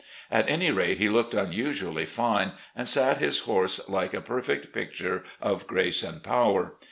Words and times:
At 0.31 0.49
any 0.49 0.71
rate, 0.71 0.97
he 0.97 1.09
looked 1.09 1.35
unusually 1.35 2.07
fine, 2.07 2.53
and 2.75 2.89
sat 2.89 3.19
his 3.19 3.41
horse 3.41 3.87
like 3.87 4.15
a 4.15 4.19
perfect 4.21 4.73
picture 4.73 5.23
of 5.39 5.67
grace 5.67 6.01
and 6.01 6.23
power. 6.23 6.73